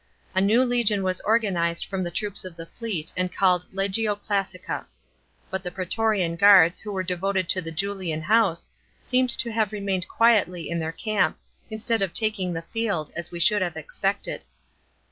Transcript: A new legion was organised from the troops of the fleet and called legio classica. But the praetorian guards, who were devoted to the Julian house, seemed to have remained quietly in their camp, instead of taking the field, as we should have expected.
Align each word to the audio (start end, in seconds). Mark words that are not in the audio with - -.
A 0.33 0.41
new 0.41 0.63
legion 0.65 1.03
was 1.03 1.21
organised 1.21 1.85
from 1.85 2.03
the 2.03 2.09
troops 2.09 2.43
of 2.43 2.55
the 2.55 2.65
fleet 2.65 3.11
and 3.15 3.31
called 3.31 3.67
legio 3.71 4.19
classica. 4.19 4.85
But 5.51 5.61
the 5.61 5.69
praetorian 5.69 6.37
guards, 6.37 6.79
who 6.79 6.91
were 6.91 7.03
devoted 7.03 7.47
to 7.49 7.61
the 7.61 7.69
Julian 7.71 8.23
house, 8.23 8.67
seemed 8.99 9.29
to 9.37 9.51
have 9.51 9.71
remained 9.71 10.07
quietly 10.07 10.71
in 10.71 10.79
their 10.79 10.91
camp, 10.91 11.37
instead 11.69 12.01
of 12.01 12.15
taking 12.15 12.51
the 12.51 12.63
field, 12.63 13.11
as 13.15 13.29
we 13.29 13.39
should 13.39 13.61
have 13.61 13.77
expected. 13.77 14.41